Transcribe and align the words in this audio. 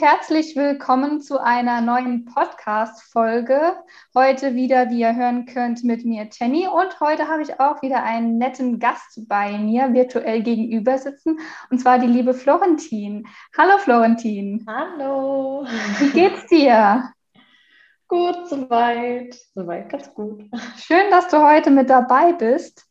Herzlich 0.00 0.54
willkommen 0.54 1.20
zu 1.20 1.42
einer 1.42 1.80
neuen 1.80 2.24
Podcast-Folge. 2.24 3.74
Heute 4.14 4.54
wieder, 4.54 4.90
wie 4.90 5.00
ihr 5.00 5.16
hören 5.16 5.44
könnt, 5.44 5.82
mit 5.82 6.04
mir 6.04 6.28
Jenny. 6.30 6.68
Und 6.68 7.00
heute 7.00 7.26
habe 7.26 7.42
ich 7.42 7.58
auch 7.58 7.82
wieder 7.82 8.04
einen 8.04 8.38
netten 8.38 8.78
Gast 8.78 9.26
bei 9.26 9.58
mir 9.58 9.92
virtuell 9.92 10.44
gegenüber 10.44 10.98
sitzen, 10.98 11.40
und 11.70 11.80
zwar 11.80 11.98
die 11.98 12.06
liebe 12.06 12.32
Florentin. 12.32 13.26
Hallo 13.56 13.78
Florentin. 13.78 14.64
Hallo. 14.68 15.66
Wie 15.98 16.10
geht's 16.10 16.46
dir? 16.46 17.12
Gut, 18.06 18.48
soweit. 18.48 19.36
Soweit 19.52 19.88
ganz 19.90 20.14
gut. 20.14 20.44
Schön, 20.76 21.10
dass 21.10 21.26
du 21.26 21.44
heute 21.44 21.70
mit 21.70 21.90
dabei 21.90 22.34
bist. 22.34 22.88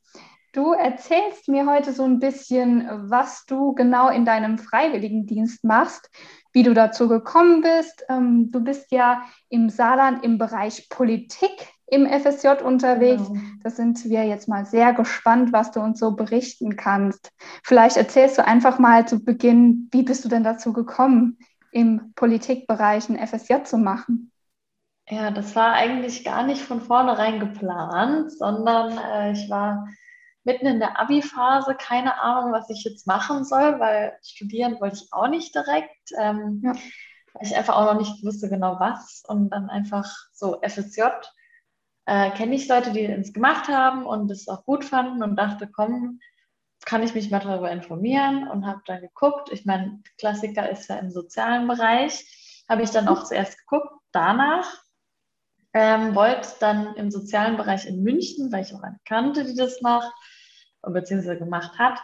Du 0.52 0.72
erzählst 0.74 1.48
mir 1.48 1.68
heute 1.68 1.94
so 1.94 2.04
ein 2.04 2.20
bisschen, 2.20 2.90
was 3.10 3.46
du 3.46 3.76
genau 3.76 4.10
in 4.10 4.26
deinem 4.26 4.58
Freiwilligendienst 4.58 5.64
machst, 5.64 6.10
wie 6.58 6.64
du 6.64 6.74
dazu 6.74 7.08
gekommen 7.08 7.62
bist. 7.62 8.04
Ähm, 8.10 8.50
du 8.50 8.62
bist 8.62 8.92
ja 8.92 9.22
im 9.48 9.70
Saarland 9.70 10.24
im 10.24 10.40
Bereich 10.40 10.90
Politik 10.90 11.52
im 11.86 12.08
FSJ 12.08 12.64
unterwegs. 12.64 13.28
Genau. 13.28 13.40
Da 13.62 13.70
sind 13.70 14.04
wir 14.06 14.26
jetzt 14.26 14.48
mal 14.48 14.66
sehr 14.66 14.92
gespannt, 14.94 15.54
was 15.54 15.70
du 15.70 15.82
uns 15.82 16.00
so 16.00 16.16
berichten 16.16 16.76
kannst. 16.76 17.32
Vielleicht 17.64 17.96
erzählst 17.96 18.40
du 18.40 18.44
einfach 18.44 18.80
mal 18.80 19.08
zu 19.08 19.24
Beginn, 19.24 19.88
wie 19.92 20.02
bist 20.02 20.26
du 20.26 20.30
denn 20.30 20.44
dazu 20.44 20.74
gekommen, 20.74 21.38
im 21.72 22.14
Politikbereich 22.16 23.08
ein 23.08 23.20
FSJ 23.28 23.62
zu 23.64 23.78
machen? 23.78 24.32
Ja, 25.08 25.30
das 25.30 25.56
war 25.56 25.74
eigentlich 25.74 26.26
gar 26.26 26.44
nicht 26.44 26.64
von 26.64 26.82
vornherein 26.82 27.40
geplant, 27.40 28.32
sondern 28.32 28.98
äh, 28.98 29.34
ich 29.34 29.48
war 29.48 29.88
mitten 30.48 30.66
in 30.66 30.80
der 30.80 30.98
Abi-Phase, 30.98 31.76
keine 31.76 32.22
Ahnung, 32.22 32.54
was 32.54 32.70
ich 32.70 32.86
jetzt 32.86 33.06
machen 33.06 33.44
soll, 33.44 33.80
weil 33.80 34.18
studieren 34.24 34.80
wollte 34.80 34.96
ich 34.96 35.12
auch 35.12 35.28
nicht 35.28 35.54
direkt, 35.54 36.12
ähm, 36.18 36.62
ja. 36.64 36.72
weil 37.34 37.44
ich 37.46 37.56
einfach 37.56 37.76
auch 37.76 37.94
noch 37.94 38.00
nicht 38.00 38.24
wusste 38.24 38.50
genau 38.50 38.80
was 38.80 39.24
und 39.28 39.50
dann 39.50 39.70
einfach 39.70 40.10
so 40.32 40.62
FSJ. 40.62 41.02
Äh, 42.06 42.32
Kenne 42.32 42.56
ich 42.56 42.70
Leute, 42.70 42.92
die 42.92 43.06
es 43.06 43.34
gemacht 43.34 43.68
haben 43.68 44.06
und 44.06 44.32
es 44.32 44.48
auch 44.48 44.64
gut 44.64 44.86
fanden 44.86 45.22
und 45.22 45.36
dachte, 45.36 45.68
komm, 45.68 46.22
kann 46.86 47.04
ich 47.04 47.14
mich 47.14 47.30
mal 47.30 47.42
darüber 47.42 47.70
informieren 47.70 48.48
und 48.48 48.66
habe 48.66 48.82
dann 48.86 49.02
geguckt. 49.02 49.52
Ich 49.52 49.66
meine, 49.66 50.02
Klassiker 50.18 50.70
ist 50.70 50.88
ja 50.88 50.96
im 50.96 51.12
sozialen 51.12 51.68
Bereich. 51.68 52.64
Habe 52.70 52.84
ich 52.84 52.92
dann 52.92 53.10
auch 53.10 53.26
zuerst 53.26 53.58
geguckt. 53.58 53.92
Danach 54.14 54.82
ähm, 55.74 56.16
wollte 56.16 56.48
dann 56.62 56.96
im 56.96 57.12
sozialen 57.12 57.58
Bereich 57.58 57.86
in 57.86 58.04
München, 58.04 58.50
weil 58.54 58.64
ich 58.64 58.74
auch 58.74 58.84
eine 58.84 59.00
kannte, 59.04 59.44
die 59.44 59.56
das 59.56 59.82
macht, 59.82 60.14
beziehungsweise 60.92 61.38
gemacht 61.38 61.78
hat. 61.78 62.00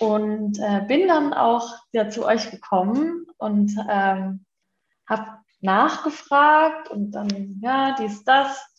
Und 0.00 0.58
äh, 0.58 0.84
bin 0.88 1.06
dann 1.06 1.32
auch 1.32 1.76
ja, 1.92 2.08
zu 2.08 2.26
euch 2.26 2.50
gekommen 2.50 3.26
und 3.38 3.72
ähm, 3.88 4.44
habe 5.08 5.38
nachgefragt 5.60 6.90
und 6.90 7.12
dann, 7.12 7.60
ja, 7.62 7.94
dies, 7.98 8.24
das, 8.24 8.74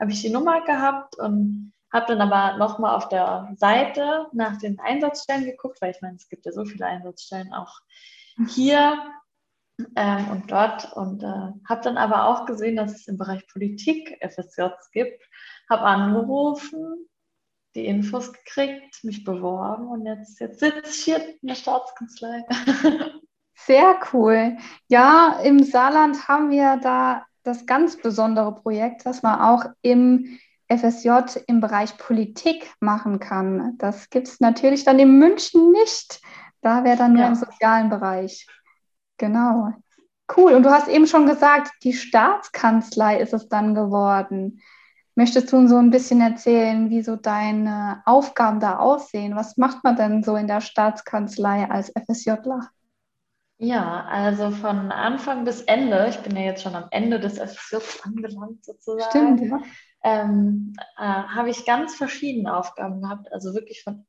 habe 0.00 0.12
ich 0.12 0.22
die 0.22 0.30
Nummer 0.30 0.64
gehabt 0.64 1.18
und 1.18 1.72
habe 1.92 2.06
dann 2.06 2.20
aber 2.20 2.56
nochmal 2.56 2.96
auf 2.96 3.08
der 3.08 3.52
Seite 3.56 4.26
nach 4.32 4.58
den 4.58 4.80
Einsatzstellen 4.80 5.44
geguckt, 5.44 5.80
weil 5.80 5.90
ich 5.90 6.00
meine, 6.00 6.16
es 6.16 6.28
gibt 6.28 6.46
ja 6.46 6.52
so 6.52 6.64
viele 6.64 6.86
Einsatzstellen 6.86 7.52
auch 7.52 7.80
hier 8.48 8.96
ähm, 9.96 10.28
und 10.30 10.50
dort 10.50 10.92
und 10.94 11.22
äh, 11.22 11.52
habe 11.68 11.80
dann 11.82 11.98
aber 11.98 12.26
auch 12.26 12.46
gesehen, 12.46 12.76
dass 12.76 12.92
es 12.92 13.08
im 13.08 13.18
Bereich 13.18 13.46
Politik 13.48 14.18
FSJs 14.20 14.90
gibt, 14.92 15.22
habe 15.68 15.82
angerufen 15.82 17.08
die 17.74 17.86
Infos 17.86 18.32
gekriegt, 18.32 19.04
mich 19.04 19.24
beworben 19.24 19.88
und 19.88 20.06
jetzt, 20.06 20.40
jetzt 20.40 20.60
sitze 20.60 20.82
ich 20.84 21.04
hier 21.04 21.28
in 21.40 21.48
der 21.48 21.54
Staatskanzlei. 21.54 22.44
Sehr 23.54 23.98
cool. 24.12 24.56
Ja, 24.88 25.40
im 25.44 25.62
Saarland 25.62 26.28
haben 26.28 26.50
wir 26.50 26.78
da 26.82 27.26
das 27.42 27.66
ganz 27.66 27.96
besondere 27.96 28.54
Projekt, 28.54 29.06
das 29.06 29.22
man 29.22 29.40
auch 29.40 29.64
im 29.82 30.38
FSJ 30.68 31.40
im 31.46 31.60
Bereich 31.60 31.96
Politik 31.98 32.72
machen 32.80 33.18
kann. 33.18 33.76
Das 33.78 34.08
gibt 34.08 34.28
es 34.28 34.40
natürlich 34.40 34.84
dann 34.84 34.98
in 34.98 35.18
München 35.18 35.72
nicht. 35.72 36.20
Da 36.62 36.84
wäre 36.84 36.96
dann 36.96 37.12
nur 37.12 37.22
ja. 37.22 37.28
im 37.28 37.34
sozialen 37.34 37.90
Bereich. 37.90 38.46
Genau. 39.18 39.72
Cool. 40.36 40.54
Und 40.54 40.62
du 40.62 40.70
hast 40.70 40.88
eben 40.88 41.06
schon 41.06 41.26
gesagt, 41.26 41.72
die 41.82 41.92
Staatskanzlei 41.92 43.18
ist 43.18 43.34
es 43.34 43.48
dann 43.48 43.74
geworden. 43.74 44.60
Möchtest 45.20 45.52
du 45.52 45.58
uns 45.58 45.68
so 45.68 45.76
ein 45.76 45.90
bisschen 45.90 46.22
erzählen, 46.22 46.88
wie 46.88 47.02
so 47.02 47.14
deine 47.14 48.02
Aufgaben 48.06 48.58
da 48.58 48.78
aussehen? 48.78 49.36
Was 49.36 49.58
macht 49.58 49.84
man 49.84 49.94
denn 49.94 50.22
so 50.22 50.34
in 50.34 50.46
der 50.46 50.62
Staatskanzlei 50.62 51.70
als 51.70 51.92
FSJler? 51.92 52.70
Ja, 53.58 54.06
also 54.06 54.50
von 54.50 54.90
Anfang 54.90 55.44
bis 55.44 55.60
Ende, 55.60 56.06
ich 56.08 56.18
bin 56.20 56.34
ja 56.36 56.44
jetzt 56.44 56.62
schon 56.62 56.74
am 56.74 56.86
Ende 56.90 57.20
des 57.20 57.38
FSJs 57.38 58.00
angelangt 58.02 58.64
sozusagen, 58.64 59.10
Stimmt, 59.10 59.42
ja. 59.42 59.60
ähm, 60.04 60.72
äh, 60.96 61.02
habe 61.02 61.50
ich 61.50 61.66
ganz 61.66 61.94
verschiedene 61.96 62.56
Aufgaben 62.56 63.02
gehabt. 63.02 63.30
Also 63.30 63.52
wirklich 63.52 63.82
von 63.84 64.06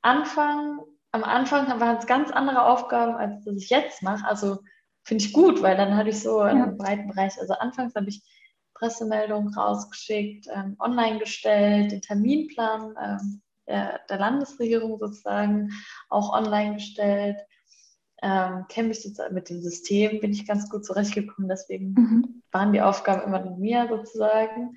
Anfang, 0.00 0.80
am 1.12 1.24
Anfang 1.24 1.78
waren 1.78 1.98
es 1.98 2.06
ganz 2.06 2.30
andere 2.30 2.64
Aufgaben, 2.64 3.16
als 3.16 3.44
das 3.44 3.54
ich 3.54 3.68
jetzt 3.68 4.02
mache. 4.02 4.26
Also 4.26 4.60
finde 5.02 5.24
ich 5.24 5.34
gut, 5.34 5.60
weil 5.60 5.76
dann 5.76 5.94
hatte 5.94 6.08
ich 6.08 6.22
so 6.22 6.40
einen 6.40 6.58
ja. 6.58 6.74
breiten 6.74 7.08
Bereich. 7.08 7.38
Also 7.38 7.52
anfangs 7.52 7.94
habe 7.94 8.08
ich 8.08 8.22
Pressemeldung 8.78 9.48
rausgeschickt, 9.54 10.46
ähm, 10.54 10.76
online 10.78 11.18
gestellt, 11.18 11.92
den 11.92 12.02
Terminplan 12.02 12.94
ähm, 13.02 13.42
der, 13.66 14.00
der, 14.08 14.18
Landesregierung 14.18 14.98
sozusagen 14.98 15.70
auch 16.08 16.32
online 16.32 16.74
gestellt. 16.74 17.38
Ähm, 18.22 18.64
Kenne 18.68 18.88
mich 18.88 19.02
sozusagen 19.02 19.34
mit 19.34 19.50
dem 19.50 19.60
System, 19.60 20.20
bin 20.20 20.32
ich 20.32 20.46
ganz 20.46 20.68
gut 20.70 20.84
zurechtgekommen, 20.84 21.48
deswegen 21.48 21.92
mhm. 21.92 22.42
waren 22.50 22.72
die 22.72 22.80
Aufgaben 22.80 23.22
immer 23.22 23.44
mit 23.44 23.58
mir 23.58 23.86
sozusagen. 23.88 24.76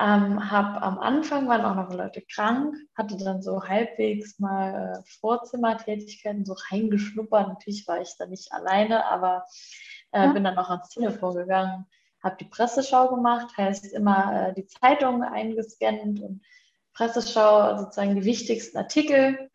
Ähm, 0.00 0.50
hab 0.50 0.82
am 0.82 0.98
Anfang 0.98 1.48
waren 1.48 1.64
auch 1.64 1.76
noch 1.76 1.96
Leute 1.96 2.22
krank, 2.22 2.74
hatte 2.96 3.16
dann 3.16 3.42
so 3.42 3.62
halbwegs 3.62 4.38
mal 4.38 4.96
äh, 4.98 5.02
Vorzimmertätigkeiten 5.20 6.44
so 6.44 6.56
reingeschnuppert. 6.70 7.48
Natürlich 7.48 7.86
war 7.86 8.00
ich 8.00 8.14
da 8.18 8.26
nicht 8.26 8.52
alleine, 8.52 9.06
aber 9.06 9.44
äh, 10.10 10.24
ja. 10.24 10.32
bin 10.32 10.44
dann 10.44 10.58
auch 10.58 10.70
ans 10.70 10.88
Telefon 10.88 11.36
gegangen 11.36 11.86
habe 12.22 12.36
die 12.38 12.44
Presseschau 12.44 13.14
gemacht, 13.14 13.56
heißt 13.56 13.92
immer 13.92 14.48
äh, 14.48 14.54
die 14.54 14.66
Zeitung 14.66 15.22
eingescannt 15.22 16.20
und 16.20 16.42
Presseschau 16.94 17.78
sozusagen 17.78 18.14
die 18.14 18.24
wichtigsten 18.24 18.78
Artikel 18.78 19.50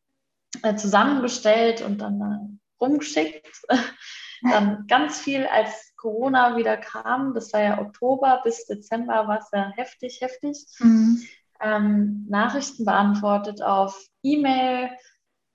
äh, 0.64 0.76
zusammengestellt 0.76 1.82
und 1.82 2.00
dann 2.00 2.22
äh, 2.22 2.84
rumgeschickt. 2.84 3.48
dann 4.42 4.86
ganz 4.88 5.20
viel, 5.20 5.46
als 5.48 5.94
Corona 5.96 6.58
wieder 6.58 6.78
kam, 6.78 7.34
das 7.34 7.52
war 7.54 7.62
ja 7.62 7.82
Oktober 7.82 8.42
bis 8.44 8.66
Dezember, 8.66 9.28
war 9.28 9.40
es 9.40 9.50
ja 9.52 9.72
heftig, 9.76 10.22
heftig. 10.22 10.66
Mhm. 10.80 11.24
Ähm, 11.60 12.26
Nachrichten 12.30 12.86
beantwortet 12.86 13.62
auf 13.64 14.00
E-Mail, 14.22 14.92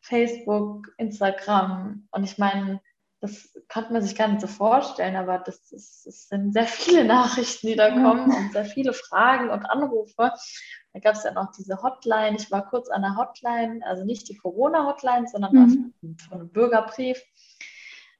Facebook, 0.00 0.88
Instagram. 0.98 2.08
Und 2.10 2.24
ich 2.24 2.38
meine, 2.38 2.80
das 3.22 3.56
kann 3.68 3.92
man 3.92 4.02
sich 4.02 4.16
gar 4.16 4.26
nicht 4.26 4.40
so 4.40 4.48
vorstellen, 4.48 5.14
aber 5.14 5.38
das, 5.38 5.70
ist, 5.70 6.04
das 6.06 6.28
sind 6.28 6.52
sehr 6.52 6.66
viele 6.66 7.04
Nachrichten, 7.06 7.68
die 7.68 7.76
da 7.76 7.90
kommen 7.90 8.34
und 8.34 8.52
sehr 8.52 8.64
viele 8.64 8.92
Fragen 8.92 9.48
und 9.48 9.64
Anrufe. 9.64 10.32
Da 10.92 11.00
gab 11.00 11.14
es 11.14 11.22
ja 11.22 11.30
noch 11.30 11.52
diese 11.56 11.80
Hotline. 11.82 12.36
Ich 12.36 12.50
war 12.50 12.68
kurz 12.68 12.90
an 12.90 13.02
der 13.02 13.16
Hotline, 13.16 13.80
also 13.86 14.04
nicht 14.04 14.28
die 14.28 14.36
Corona-Hotline, 14.36 15.28
sondern 15.28 15.52
mhm. 15.52 16.16
von 16.18 16.40
einem 16.40 16.50
Bürgerbrief. 16.50 17.22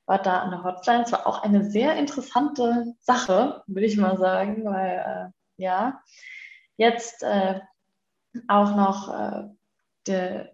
War 0.06 0.22
da 0.22 0.38
an 0.38 0.52
der 0.52 0.62
Hotline. 0.62 1.02
Es 1.02 1.10
war 1.10 1.26
auch 1.26 1.42
eine 1.42 1.68
sehr 1.68 1.96
interessante 1.96 2.94
Sache, 3.00 3.64
würde 3.66 3.86
ich 3.86 3.96
mal 3.96 4.16
sagen, 4.16 4.64
weil 4.64 5.32
äh, 5.34 5.62
ja, 5.62 6.00
jetzt 6.76 7.24
äh, 7.24 7.60
auch 8.46 8.76
noch 8.76 9.12
äh, 9.12 9.48
der 10.06 10.52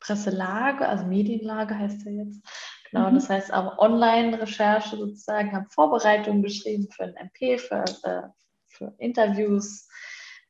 Presselage, 0.00 0.86
also 0.86 1.06
Medienlage 1.06 1.78
heißt 1.78 2.04
ja 2.04 2.10
jetzt, 2.10 2.42
Genau, 2.94 3.10
mhm. 3.10 3.16
das 3.16 3.28
heißt 3.28 3.52
auch 3.52 3.78
Online-Recherche 3.78 4.96
sozusagen, 4.96 5.52
habe 5.52 5.66
Vorbereitungen 5.68 6.44
geschrieben 6.44 6.86
für 6.92 7.02
ein 7.02 7.16
MP, 7.16 7.58
für, 7.58 7.84
äh, 8.04 8.22
für 8.68 8.94
Interviews, 8.98 9.88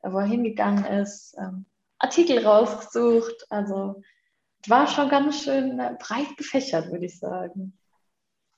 äh, 0.03 0.11
wo 0.11 0.19
er 0.19 0.27
hingegangen 0.27 0.85
ist, 0.85 1.35
ähm, 1.39 1.65
Artikel 1.97 2.45
rausgesucht. 2.45 3.47
Also 3.49 4.03
war 4.67 4.85
schon 4.85 5.09
ganz 5.09 5.41
schön 5.41 5.79
äh, 5.79 5.95
breit 5.99 6.37
gefächert, 6.37 6.91
würde 6.91 7.05
ich 7.05 7.17
sagen. 7.17 7.75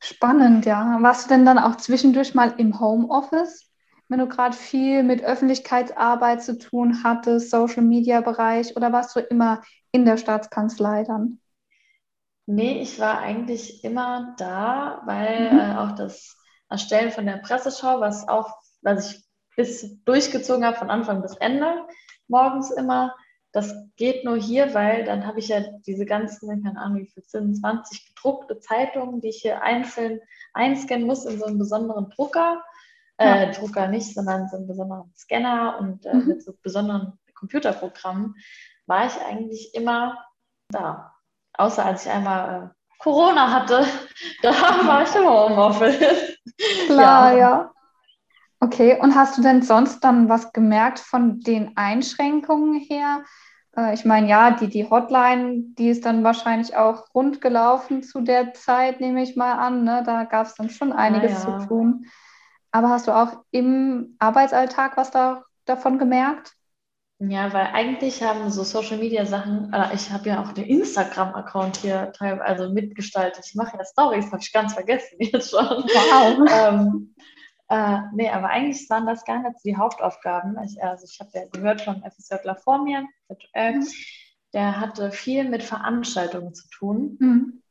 Spannend, 0.01 0.65
ja. 0.65 0.97
Warst 1.01 1.25
du 1.25 1.29
denn 1.29 1.45
dann 1.45 1.57
auch 1.57 1.77
zwischendurch 1.77 2.35
mal 2.35 2.55
im 2.57 2.81
Homeoffice, 2.81 3.71
wenn 4.09 4.19
du 4.19 4.27
gerade 4.27 4.55
viel 4.55 5.01
mit 5.03 5.23
Öffentlichkeitsarbeit 5.23 6.43
zu 6.43 6.57
tun 6.57 7.05
hattest, 7.05 7.51
Social-Media-Bereich, 7.51 8.75
oder 8.75 8.91
warst 8.91 9.15
du 9.15 9.21
immer 9.21 9.61
in 9.91 10.03
der 10.03 10.17
Staatskanzlei 10.17 11.05
dann? 11.05 11.39
Nee, 12.49 12.81
ich 12.81 12.97
war 12.97 13.19
eigentlich 13.19 13.83
immer 13.83 14.33
da, 14.37 15.01
weil 15.05 15.51
mhm. 15.51 15.59
äh, 15.59 15.75
auch 15.75 15.91
das 15.91 16.37
Erstellen 16.69 17.11
von 17.11 17.25
der 17.25 17.37
Presseschau, 17.37 17.99
was 17.99 18.27
auch, 18.27 18.57
was 18.81 19.11
ich 19.11 19.25
bis 19.57 20.03
durchgezogen 20.05 20.65
habe 20.65 20.77
von 20.77 20.89
Anfang 20.89 21.21
bis 21.21 21.35
Ende, 21.35 21.85
morgens 22.29 22.71
immer, 22.71 23.13
das 23.51 23.75
geht 23.97 24.23
nur 24.23 24.37
hier, 24.37 24.73
weil 24.73 25.03
dann 25.03 25.25
habe 25.25 25.39
ich 25.39 25.49
ja 25.49 25.61
diese 25.85 26.05
ganzen, 26.05 26.63
keine 26.63 26.79
Ahnung, 26.79 26.99
wie 26.99 27.07
viel 27.07 27.23
sind 27.23 27.55
20 27.55 28.13
gedruckte 28.15 28.59
Zeitungen, 28.59 29.19
die 29.19 29.29
ich 29.29 29.41
hier 29.41 29.61
einzeln 29.61 30.21
einscannen 30.53 31.05
muss 31.05 31.25
in 31.25 31.39
so 31.39 31.45
einen 31.45 31.57
besonderen 31.57 32.09
Drucker. 32.09 32.63
Ja. 33.19 33.41
Äh, 33.41 33.51
Drucker 33.51 33.87
nicht, 33.87 34.13
sondern 34.13 34.47
so 34.47 34.57
einen 34.57 34.67
besonderen 34.67 35.11
Scanner 35.17 35.79
und 35.79 36.05
äh, 36.05 36.13
mhm. 36.13 36.27
mit 36.27 36.43
so 36.43 36.53
besonderen 36.61 37.19
Computerprogrammen 37.33 38.35
war 38.85 39.07
ich 39.07 39.19
eigentlich 39.19 39.73
immer 39.73 40.23
da. 40.69 41.16
Außer 41.57 41.85
als 41.85 42.05
ich 42.05 42.11
einmal 42.11 42.63
äh, 42.63 42.99
Corona 42.99 43.51
hatte, 43.51 43.85
da 44.41 44.51
war 44.85 45.03
ich 45.03 45.15
im 45.15 45.27
Homeoffice. 45.27 45.97
Klar, 46.87 47.33
ja. 47.33 47.37
ja. 47.37 47.71
Okay, 48.59 48.97
und 48.99 49.15
hast 49.15 49.37
du 49.37 49.41
denn 49.43 49.61
sonst 49.61 49.99
dann 49.99 50.29
was 50.29 50.51
gemerkt 50.51 50.99
von 50.99 51.39
den 51.41 51.77
Einschränkungen 51.77 52.79
her? 52.79 53.23
Äh, 53.75 53.93
ich 53.93 54.03
meine, 54.03 54.27
ja, 54.27 54.51
die, 54.51 54.67
die 54.67 54.89
Hotline, 54.89 55.63
die 55.77 55.89
ist 55.89 56.05
dann 56.05 56.23
wahrscheinlich 56.23 56.75
auch 56.75 57.13
rund 57.13 57.39
gelaufen 57.39 58.01
zu 58.01 58.21
der 58.21 58.53
Zeit, 58.53 58.99
nehme 58.99 59.21
ich 59.21 59.35
mal 59.35 59.53
an. 59.53 59.83
Ne? 59.83 60.03
Da 60.05 60.23
gab 60.23 60.47
es 60.47 60.55
dann 60.55 60.69
schon 60.69 60.91
einiges 60.91 61.43
ja, 61.43 61.49
ja. 61.49 61.59
zu 61.59 61.67
tun. 61.67 62.05
Aber 62.71 62.89
hast 62.89 63.07
du 63.07 63.11
auch 63.11 63.43
im 63.51 64.15
Arbeitsalltag 64.19 64.97
was 64.97 65.11
da, 65.11 65.43
davon 65.65 65.99
gemerkt? 65.99 66.53
Ja, 67.19 67.51
weil 67.51 67.67
eigentlich 67.73 68.21
haben 68.21 68.51
so 68.51 68.63
Social 68.63 68.99
Media 68.99 69.25
Sachen, 69.25 69.73
äh, 69.73 69.95
ich 69.95 70.11
habe 70.11 70.29
ja 70.29 70.43
auch 70.43 70.51
den 70.51 70.65
Instagram-Account 70.65 71.77
hier 71.77 72.11
teilweise 72.11 72.43
also 72.45 72.73
mitgestaltet. 72.73 73.43
Ich 73.47 73.55
mache 73.55 73.75
ja 73.75 73.83
Stories, 73.83 74.31
habe 74.31 74.41
ich 74.41 74.53
ganz 74.53 74.73
vergessen 74.73 75.17
jetzt 75.19 75.49
schon. 75.49 75.65
Wow. 75.65 76.47
ähm, 76.51 77.15
äh, 77.69 77.99
nee, 78.13 78.29
aber 78.29 78.49
eigentlich 78.49 78.87
waren 78.91 79.07
das 79.07 79.25
gar 79.25 79.41
nicht 79.41 79.57
die 79.65 79.75
Hauptaufgaben. 79.75 80.57
Ich, 80.63 80.81
also 80.81 81.05
ich 81.09 81.19
habe 81.19 81.31
ja 81.33 81.45
gehört 81.51 81.81
von 81.81 82.03
FSJler 82.03 82.55
vor 82.55 82.83
mir, 82.83 83.01
mhm. 83.55 83.87
der 84.53 84.79
hatte 84.79 85.11
viel 85.11 85.49
mit 85.49 85.63
Veranstaltungen 85.63 86.53
zu 86.53 86.69
tun. 86.69 87.17
Mhm. 87.19 87.63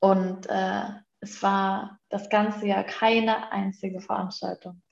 Und 0.00 0.46
äh, 0.48 0.84
es 1.20 1.40
war 1.42 1.98
das 2.08 2.28
ganze 2.30 2.66
Jahr 2.66 2.84
keine 2.84 3.52
einzige 3.52 4.00
Veranstaltung. 4.00 4.82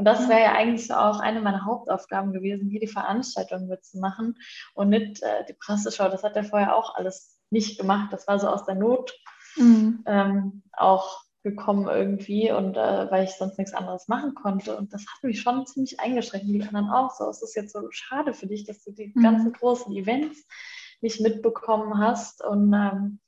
Und 0.00 0.06
das 0.06 0.30
wäre 0.30 0.40
ja 0.40 0.52
eigentlich 0.52 0.90
auch 0.94 1.20
eine 1.20 1.42
meiner 1.42 1.66
Hauptaufgaben 1.66 2.32
gewesen, 2.32 2.70
hier 2.70 2.80
die 2.80 2.86
Veranstaltung 2.86 3.66
mitzumachen 3.66 4.38
und 4.72 4.88
nicht 4.88 5.22
äh, 5.22 5.44
die 5.46 5.52
Presseschau. 5.52 6.08
Das 6.08 6.22
hat 6.22 6.36
er 6.36 6.44
vorher 6.44 6.74
auch 6.74 6.94
alles 6.94 7.38
nicht 7.50 7.78
gemacht. 7.78 8.10
Das 8.10 8.26
war 8.26 8.38
so 8.38 8.48
aus 8.48 8.64
der 8.64 8.76
Not 8.76 9.12
mhm. 9.56 10.02
ähm, 10.06 10.62
auch 10.72 11.20
gekommen 11.42 11.86
irgendwie 11.86 12.50
und 12.50 12.78
äh, 12.78 13.10
weil 13.10 13.24
ich 13.24 13.32
sonst 13.32 13.58
nichts 13.58 13.74
anderes 13.74 14.08
machen 14.08 14.34
konnte. 14.34 14.74
Und 14.74 14.94
das 14.94 15.02
hat 15.02 15.22
mich 15.22 15.42
schon 15.42 15.66
ziemlich 15.66 16.00
eingeschränkt, 16.00 16.46
die 16.48 16.62
anderen 16.62 16.88
auch 16.88 17.10
so. 17.10 17.28
Es 17.28 17.42
ist 17.42 17.54
jetzt 17.54 17.74
so 17.74 17.86
schade 17.90 18.32
für 18.32 18.46
dich, 18.46 18.64
dass 18.64 18.82
du 18.82 18.92
die 18.92 19.12
mhm. 19.14 19.22
ganzen 19.22 19.52
großen 19.52 19.94
Events 19.94 20.46
nicht 21.02 21.20
mitbekommen 21.20 21.98
hast. 21.98 22.42
Und 22.42 22.72
ähm, 22.72 23.20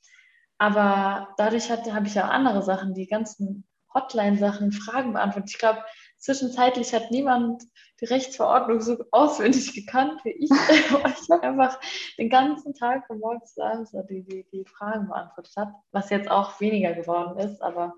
aber 0.57 1.35
dadurch 1.37 1.69
habe 1.69 2.07
ich 2.07 2.15
ja 2.15 2.29
andere 2.29 2.63
Sachen, 2.63 2.95
die 2.95 3.05
ganzen 3.05 3.63
Hotline-Sachen, 3.93 4.71
Fragen 4.71 5.13
beantwortet. 5.13 5.51
Ich 5.51 5.59
glaube, 5.59 5.83
zwischenzeitlich 6.23 6.93
hat 6.93 7.11
niemand 7.11 7.63
die 7.99 8.05
Rechtsverordnung 8.05 8.79
so 8.79 9.03
auswendig 9.11 9.73
gekannt 9.73 10.23
wie 10.23 10.31
ich, 10.31 10.49
weil 10.49 11.13
ich 11.21 11.43
einfach 11.43 11.77
den 12.17 12.29
ganzen 12.29 12.73
Tag 12.73 13.05
von 13.07 13.19
morgens 13.19 13.53
bis 13.55 13.63
abends 13.63 13.91
die, 14.09 14.23
die, 14.23 14.45
die 14.51 14.65
Fragen 14.65 15.07
beantwortet 15.07 15.53
habe, 15.57 15.73
was 15.91 16.09
jetzt 16.09 16.31
auch 16.31 16.61
weniger 16.61 16.93
geworden 16.93 17.37
ist, 17.39 17.61
aber 17.61 17.93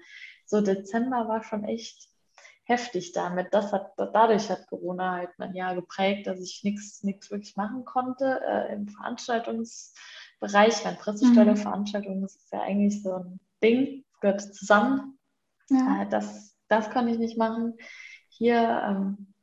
so 0.47 0.61
Dezember 0.61 1.27
war 1.27 1.43
schon 1.43 1.65
echt 1.65 2.09
heftig 2.63 3.11
damit. 3.11 3.53
Das 3.53 3.71
hat, 3.71 3.93
dadurch 3.95 4.49
hat 4.49 4.65
Corona 4.67 5.13
halt 5.13 5.29
mein 5.37 5.53
Jahr 5.53 5.75
geprägt, 5.75 6.25
dass 6.25 6.41
ich 6.41 6.63
nichts 6.63 7.03
wirklich 7.03 7.55
machen 7.55 7.85
konnte 7.85 8.41
äh, 8.43 8.73
im 8.73 8.87
Veranstaltungsbereich. 8.87 10.83
Mein 10.83 10.97
Pressestelle, 10.97 11.51
mhm. 11.51 11.57
Veranstaltung, 11.57 12.21
das 12.21 12.35
ist 12.35 12.51
ja 12.51 12.61
eigentlich 12.61 13.03
so 13.03 13.13
ein 13.13 13.39
Ding, 13.61 14.03
gehört 14.19 14.41
zusammen. 14.41 15.19
Ja. 15.69 16.01
Äh, 16.01 16.09
das, 16.09 16.55
das 16.69 16.89
konnte 16.89 17.11
ich 17.11 17.19
nicht 17.19 17.37
machen 17.37 17.77
hier 18.37 18.81
ähm, 18.85 19.33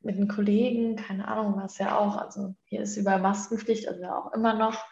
mit 0.00 0.16
den 0.16 0.28
Kollegen, 0.28 0.96
keine 0.96 1.26
Ahnung, 1.28 1.54
was 1.56 1.78
ja 1.78 1.98
auch, 1.98 2.16
also 2.16 2.54
hier 2.64 2.82
ist 2.82 2.96
über 2.96 3.18
Maskenpflicht, 3.18 3.88
also 3.88 4.00
ja 4.02 4.16
auch 4.16 4.32
immer 4.32 4.54
noch, 4.54 4.84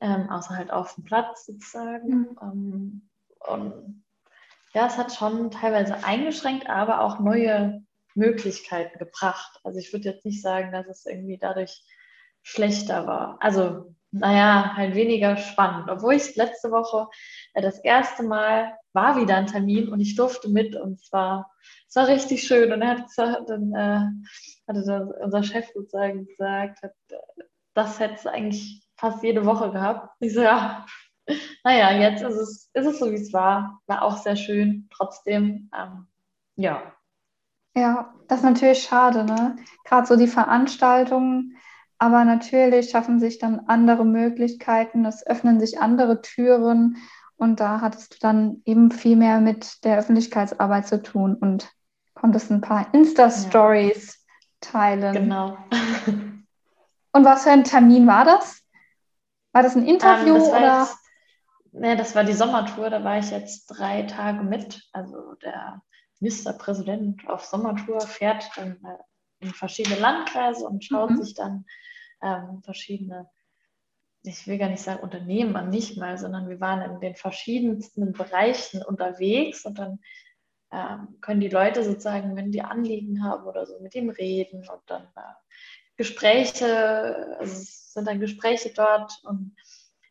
ähm, 0.00 0.28
außer 0.30 0.56
halt 0.56 0.70
auf 0.70 0.94
dem 0.94 1.04
Platz 1.04 1.46
sozusagen. 1.46 2.08
Mhm. 2.08 2.38
Ähm, 2.42 3.10
und 3.48 4.04
ja, 4.72 4.86
es 4.86 4.98
hat 4.98 5.12
schon 5.12 5.50
teilweise 5.50 6.04
eingeschränkt, 6.04 6.68
aber 6.68 7.00
auch 7.00 7.18
neue 7.18 7.82
Möglichkeiten 8.14 8.98
gebracht. 8.98 9.60
Also 9.64 9.78
ich 9.78 9.92
würde 9.92 10.10
jetzt 10.10 10.24
nicht 10.24 10.42
sagen, 10.42 10.72
dass 10.72 10.86
es 10.86 11.06
irgendwie 11.06 11.38
dadurch 11.38 11.82
schlechter 12.42 13.06
war. 13.06 13.38
Also, 13.40 13.94
naja, 14.12 14.74
halt 14.76 14.94
weniger 14.94 15.36
spannend. 15.36 15.88
Obwohl 15.90 16.14
ich 16.14 16.36
letzte 16.36 16.70
Woche 16.70 17.08
äh, 17.54 17.62
das 17.62 17.78
erste 17.78 18.22
Mal 18.22 18.76
war 18.92 19.20
wieder 19.20 19.36
ein 19.36 19.46
Termin 19.46 19.88
und 19.88 20.00
ich 20.00 20.16
durfte 20.16 20.48
mit 20.48 20.74
und 20.76 21.00
zwar 21.04 21.50
es 21.90 21.96
war 21.96 22.06
richtig 22.06 22.44
schön. 22.44 22.72
Und 22.72 22.82
er 22.82 22.90
hat 22.90 23.08
gesagt, 23.08 23.50
dann 23.50 23.74
äh, 23.74 24.00
hatte 24.68 24.84
das, 24.84 25.10
unser 25.22 25.42
Chef 25.42 25.68
sozusagen 25.74 26.26
gesagt, 26.26 26.78
das 27.74 27.98
hätte 27.98 28.14
es 28.14 28.26
eigentlich 28.26 28.86
fast 28.96 29.22
jede 29.24 29.44
Woche 29.44 29.72
gehabt. 29.72 30.08
Ich 30.20 30.34
so, 30.34 30.42
ja, 30.42 30.86
naja, 31.64 31.92
jetzt 31.92 32.22
ist 32.22 32.36
es, 32.36 32.70
ist 32.72 32.86
es 32.86 32.98
so, 33.00 33.10
wie 33.10 33.16
es 33.16 33.32
war. 33.32 33.80
War 33.86 34.02
auch 34.02 34.18
sehr 34.18 34.36
schön, 34.36 34.88
trotzdem. 34.92 35.68
Ähm, 35.76 36.06
ja. 36.54 36.92
Ja, 37.74 38.14
das 38.28 38.40
ist 38.40 38.44
natürlich 38.44 38.82
schade, 38.82 39.24
ne? 39.24 39.56
Gerade 39.84 40.06
so 40.06 40.16
die 40.16 40.26
Veranstaltungen, 40.26 41.56
aber 41.98 42.24
natürlich 42.24 42.90
schaffen 42.90 43.20
sich 43.20 43.38
dann 43.38 43.60
andere 43.66 44.04
Möglichkeiten, 44.04 45.04
es 45.04 45.26
öffnen 45.26 45.60
sich 45.60 45.80
andere 45.80 46.22
Türen 46.22 46.96
und 47.40 47.60
da 47.60 47.80
hattest 47.80 48.14
du 48.14 48.18
dann 48.20 48.62
eben 48.64 48.90
viel 48.90 49.16
mehr 49.16 49.40
mit 49.40 49.84
der 49.84 49.98
Öffentlichkeitsarbeit 49.98 50.86
zu 50.86 51.02
tun 51.02 51.34
und 51.34 51.70
konntest 52.14 52.50
ein 52.50 52.60
paar 52.60 52.92
Insta-Stories 52.92 54.14
ja. 54.14 54.70
teilen. 54.70 55.14
Genau. 55.14 55.58
Und 57.12 57.24
was 57.24 57.42
für 57.42 57.50
ein 57.50 57.64
Termin 57.64 58.06
war 58.06 58.24
das? 58.24 58.62
War 59.52 59.62
das 59.62 59.74
ein 59.74 59.84
Interview 59.84 60.34
um, 60.34 60.40
das 60.40 60.48
oder? 60.48 60.78
Jetzt, 60.80 60.98
ne, 61.72 61.96
das 61.96 62.14
war 62.14 62.24
die 62.24 62.34
Sommertour, 62.34 62.90
da 62.90 63.02
war 63.02 63.18
ich 63.18 63.30
jetzt 63.30 63.66
drei 63.66 64.02
Tage 64.02 64.44
mit. 64.44 64.88
Also 64.92 65.34
der 65.42 65.82
Ministerpräsident 66.20 67.28
auf 67.28 67.44
Sommertour 67.44 68.00
fährt 68.02 68.48
dann 68.56 68.78
äh, 68.84 69.44
in 69.44 69.52
verschiedene 69.52 69.98
Landkreise 69.98 70.66
und 70.66 70.84
schaut 70.84 71.10
mhm. 71.10 71.22
sich 71.22 71.34
dann 71.34 71.64
ähm, 72.22 72.62
verschiedene, 72.62 73.28
ich 74.22 74.46
will 74.46 74.58
gar 74.58 74.68
nicht 74.68 74.82
sagen 74.82 75.02
Unternehmen 75.02 75.56
an 75.56 75.70
nicht 75.70 75.96
mal, 75.96 76.18
sondern 76.18 76.48
wir 76.48 76.60
waren 76.60 76.82
in 76.82 77.00
den 77.00 77.16
verschiedensten 77.16 78.12
Bereichen 78.12 78.82
unterwegs 78.82 79.64
und 79.64 79.78
dann 79.78 80.00
ähm, 80.72 81.16
können 81.20 81.40
die 81.40 81.48
Leute 81.48 81.82
sozusagen, 81.82 82.36
wenn 82.36 82.52
die 82.52 82.62
Anliegen 82.62 83.24
haben 83.24 83.44
oder 83.44 83.66
so, 83.66 83.80
mit 83.80 83.94
ihm 83.94 84.10
reden 84.10 84.68
und 84.68 84.82
dann 84.86 85.04
äh, 85.16 85.32
Gespräche, 85.96 87.36
also 87.38 87.52
es 87.52 87.92
sind 87.92 88.06
dann 88.06 88.20
Gespräche 88.20 88.72
dort 88.74 89.12
und 89.24 89.54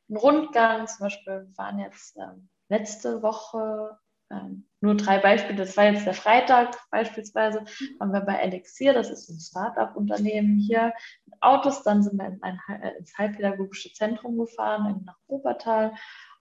ein 0.09 0.17
Rundgang, 0.17 0.87
zum 0.87 1.05
Beispiel 1.05 1.51
waren 1.55 1.79
jetzt 1.79 2.17
ähm, 2.17 2.49
letzte 2.67 3.21
Woche 3.21 3.97
ähm, 4.31 4.65
nur 4.81 4.95
drei 4.95 5.17
Beispiele, 5.17 5.57
das 5.57 5.75
war 5.75 5.85
jetzt 5.85 6.05
der 6.05 6.13
Freitag 6.13 6.77
beispielsweise, 6.91 7.65
waren 7.97 8.13
wir 8.13 8.21
bei 8.21 8.35
Elixir, 8.35 8.93
das 8.93 9.09
ist 9.09 9.29
ein 9.29 9.39
Start-up-Unternehmen 9.39 10.57
hier 10.57 10.93
mit 11.25 11.35
Autos, 11.41 11.83
dann 11.83 12.03
sind 12.03 12.17
wir 12.17 12.27
in 12.27 12.41
ein, 12.41 12.59
äh, 12.81 12.97
ins 12.97 13.17
Heilpädagogische 13.17 13.91
Zentrum 13.93 14.37
gefahren, 14.37 15.03
nach 15.05 15.17
Obertal 15.27 15.93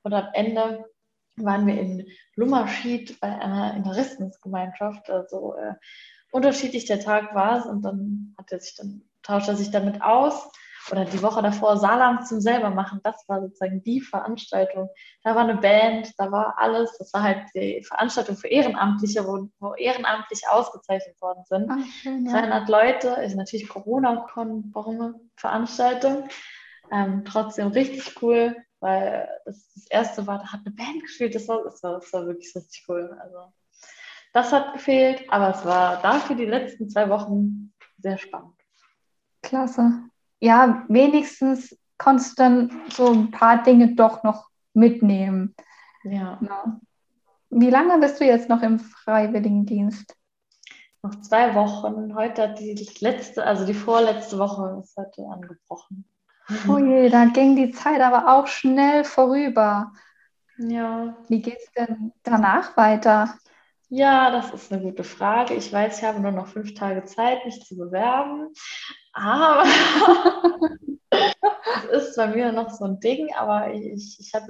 und 0.03 0.13
am 0.13 0.29
Ende 0.35 0.85
waren 1.37 1.67
wir 1.67 1.81
in 1.81 2.07
Lummerschied 2.35 3.21
bei 3.21 3.29
einer 3.29 3.75
Interessensgemeinschaft. 3.75 5.09
Also 5.11 5.55
äh, 5.57 5.75
unterschiedlich 6.33 6.87
der 6.87 7.01
Tag 7.01 7.35
war 7.35 7.59
es 7.59 7.67
und 7.67 7.83
dann 7.83 8.35
hat 8.39 8.51
er 8.53 8.61
sich 8.61 8.77
dann, 8.77 9.03
tauscht 9.23 9.49
er 9.49 9.57
sich 9.57 9.71
damit 9.71 10.03
aus. 10.03 10.51
Oder 10.91 11.05
die 11.05 11.23
Woche 11.23 11.43
davor 11.43 11.77
Saarland 11.77 12.27
zum 12.27 12.41
selber 12.41 12.71
machen, 12.71 13.01
das 13.03 13.29
war 13.29 13.43
sozusagen 13.43 13.83
die 13.83 14.01
Veranstaltung. 14.01 14.89
Da 15.23 15.35
war 15.35 15.43
eine 15.43 15.57
Band, 15.57 16.15
da 16.17 16.33
war 16.33 16.55
alles. 16.59 16.97
Das 16.99 17.13
war 17.13 17.23
halt 17.23 17.43
die 17.55 17.83
Veranstaltung 17.83 18.37
für 18.37 18.49
Ehrenamtliche, 18.49 19.27
wo, 19.27 19.51
wo 19.59 19.75
ehrenamtlich 19.75 20.49
ausgezeichnet 20.49 21.21
worden 21.21 21.45
sind. 21.47 21.71
Ach, 21.71 21.77
schön, 22.03 22.25
ja. 22.27 22.33
300 22.33 22.67
Leute, 22.69 23.09
ist 23.23 23.37
natürlich 23.37 23.69
Corona-Veranstaltung. 23.69 26.29
Ähm, 26.91 27.23
trotzdem 27.27 27.69
richtig 27.69 28.23
cool 28.23 28.57
weil 28.81 29.29
das, 29.45 29.73
das 29.75 29.87
erste 29.89 30.27
war, 30.27 30.39
da 30.39 30.53
hat 30.53 30.61
eine 30.65 30.75
Band 30.75 31.03
gespielt, 31.03 31.35
das 31.35 31.49
war, 31.49 31.65
das 31.65 31.83
war, 31.83 31.95
das 31.95 32.13
war 32.13 32.27
wirklich 32.27 32.55
richtig 32.55 32.85
cool. 32.89 33.17
Also 33.21 33.53
das 34.33 34.53
hat 34.53 34.75
gefehlt, 34.75 35.25
aber 35.29 35.51
es 35.51 35.65
war 35.65 36.01
dafür 36.03 36.37
die 36.37 36.45
letzten 36.45 36.89
zwei 36.89 37.09
Wochen 37.09 37.73
sehr 37.99 38.19
spannend. 38.19 38.55
Klasse. 39.43 40.08
Ja, 40.41 40.85
wenigstens 40.89 41.77
konntest 41.99 42.39
du 42.39 42.43
dann 42.43 42.71
so 42.91 43.11
ein 43.13 43.31
paar 43.31 43.63
Dinge 43.63 43.95
doch 43.95 44.23
noch 44.23 44.49
mitnehmen. 44.73 45.55
Ja. 46.05 46.39
ja. 46.41 46.81
Wie 47.51 47.71
lange 47.71 47.99
bist 47.99 48.21
du 48.21 48.25
jetzt 48.25 48.49
noch 48.49 48.63
im 48.63 48.79
Freiwilligendienst? 48.79 50.19
noch 51.03 51.21
zwei 51.21 51.55
Wochen. 51.55 52.15
Heute 52.15 52.43
hat 52.43 52.59
die 52.59 52.75
letzte, 53.01 53.45
also 53.45 53.65
die 53.65 53.75
vorletzte 53.75 54.39
Woche 54.39 54.81
ist 54.83 54.97
heute 54.97 55.27
angebrochen. 55.31 56.05
Oh 56.69 56.79
je, 56.79 57.09
da 57.11 57.27
ging 57.27 57.57
die 57.57 57.71
Zeit 57.71 58.01
aber 58.01 58.35
auch 58.37 58.47
schnell 58.47 59.05
vorüber. 59.05 59.93
Ja. 60.57 61.17
Wie 61.29 61.41
geht 61.41 61.59
es 61.59 61.71
denn 61.73 62.13
danach 62.23 62.77
weiter? 62.77 63.35
Ja, 63.91 64.31
das 64.31 64.53
ist 64.53 64.71
eine 64.73 64.83
gute 64.83 65.03
Frage. 65.03 65.55
Ich 65.55 65.73
weiß, 65.73 65.99
ich 65.99 66.05
habe 66.05 66.21
nur 66.21 66.33
noch 66.33 66.49
fünf 66.49 66.75
Tage 66.75 67.05
Zeit, 67.07 67.45
mich 67.47 67.65
zu 67.65 67.77
bewerben. 67.77 68.53
Aber 69.15 69.65
das 71.11 72.09
ist 72.09 72.17
bei 72.17 72.27
mir 72.29 72.53
noch 72.53 72.71
so 72.71 72.85
ein 72.85 73.01
Ding, 73.01 73.33
aber 73.35 73.73
ich, 73.73 74.19
ich 74.21 74.33
ja, 74.33 74.41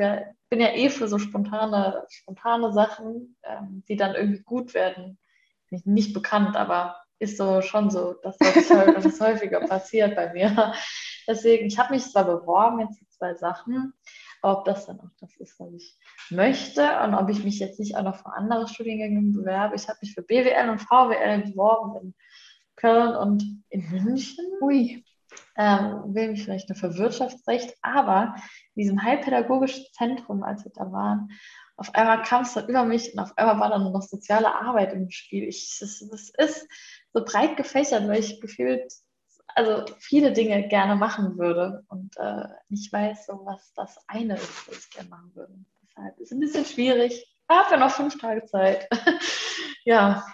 bin 0.51 0.61
ja 0.61 0.71
eh 0.75 0.91
für 0.91 1.07
so 1.07 1.19
spontane, 1.19 2.05
spontane 2.09 2.73
Sachen, 2.73 3.37
ähm, 3.45 3.85
die 3.89 3.97
dann 3.97 4.17
irgendwie 4.17 4.43
gut 4.43 4.75
werden. 4.75 5.19
Nicht, 5.71 5.87
nicht 5.87 6.15
bekannt, 6.15 6.57
aber 6.57 6.97
ist 7.21 7.37
so 7.37 7.63
schon 7.63 7.91
so, 7.91 8.15
dass 8.23 8.37
das, 8.39 8.71
häufiger 9.21 9.61
passiert 9.61 10.17
bei 10.17 10.33
mir. 10.33 10.73
Deswegen, 11.29 11.67
ich 11.67 11.79
habe 11.79 11.95
mich 11.95 12.05
zwar 12.11 12.25
beworben, 12.25 12.81
jetzt 12.81 13.01
zwei 13.13 13.35
Sachen, 13.35 13.93
ob 14.43 14.65
das 14.65 14.87
dann 14.87 15.01
auch 15.01 15.11
das 15.21 15.35
ist, 15.37 15.59
was 15.59 15.73
ich 15.73 15.99
möchte 16.31 16.83
und 17.01 17.15
ob 17.15 17.29
ich 17.29 17.45
mich 17.45 17.59
jetzt 17.59 17.79
nicht 17.79 17.97
auch 17.97 18.03
noch 18.03 18.17
für 18.17 18.33
andere 18.33 18.69
Studiengänge 18.69 19.21
bewerbe. 19.33 19.77
Ich 19.77 19.89
habe 19.89 19.99
mich 20.03 20.15
für 20.15 20.23
BWL 20.23 20.71
und 20.71 20.81
VWL 20.81 21.43
beworben 21.43 22.01
in 22.01 22.15
Köln 22.77 23.17
und 23.17 23.65
in 23.71 23.91
München. 23.91 24.47
Ui. 24.61 25.05
Ähm, 25.57 26.15
will 26.15 26.31
mich 26.31 26.45
vielleicht 26.45 26.69
nur 26.69 26.77
für 26.77 26.97
Wirtschaftsrecht, 26.97 27.77
aber 27.83 28.35
in 28.75 28.83
diesem 28.83 29.03
heilpädagogischen 29.03 29.85
Zentrum, 29.93 30.43
als 30.43 30.65
wir 30.65 30.73
da 30.75 30.91
waren, 30.91 31.29
auf 31.77 31.95
einmal 31.95 32.23
kam 32.23 32.43
es 32.43 32.55
dann 32.55 32.69
über 32.69 32.85
mich 32.85 33.13
und 33.13 33.21
auf 33.21 33.37
einmal 33.39 33.61
war 33.61 33.71
dann 33.71 33.93
noch 33.93 34.03
soziale 34.03 34.53
Arbeit 34.53 34.93
im 34.95 35.11
Spiel. 35.11 35.45
Ich, 35.45 35.79
das, 35.79 36.05
das 36.11 36.31
ist 36.37 36.67
so 37.13 37.25
breit 37.25 37.57
gefächert, 37.57 38.09
weil 38.09 38.19
ich 38.19 38.41
gefühlt 38.41 38.93
also 39.55 39.85
viele 39.99 40.33
Dinge 40.33 40.69
gerne 40.69 40.97
machen 40.97 41.39
würde 41.39 41.85
und 41.89 42.17
äh, 42.17 42.49
nicht 42.69 42.93
weiß, 42.93 43.27
so 43.27 43.41
was 43.45 43.73
das 43.75 43.99
eine 44.07 44.37
ist, 44.37 44.69
was 44.69 44.79
ich 44.79 44.91
gerne 44.91 45.09
machen 45.09 45.31
würde. 45.35 45.55
Deshalb 45.83 46.19
ist 46.19 46.27
es 46.27 46.33
ein 46.33 46.41
bisschen 46.41 46.65
schwierig. 46.65 47.27
Habe 47.49 47.73
ja 47.73 47.77
noch 47.79 47.91
fünf 47.91 48.19
Tage 48.19 48.45
Zeit. 48.45 48.89
ja. 49.85 50.25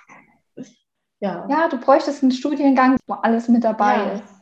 ja. 1.21 1.47
Ja, 1.49 1.69
du 1.69 1.79
bräuchtest 1.79 2.23
einen 2.23 2.33
Studiengang, 2.33 2.99
wo 3.07 3.15
alles 3.15 3.49
mit 3.49 3.65
dabei 3.65 3.97
ja, 3.97 4.13
ist. 4.13 4.35